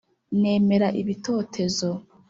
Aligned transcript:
Nemera 0.41 0.87
ibitotezo 1.01 1.89